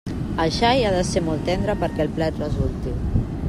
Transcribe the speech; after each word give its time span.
El 0.45 0.53
xai 0.55 0.81
ha 0.87 0.93
de 0.95 1.03
ser 1.09 1.23
molt 1.27 1.45
tendre 1.51 1.77
perquè 1.85 2.07
el 2.09 2.13
plat 2.19 2.41
resulti. 2.47 2.99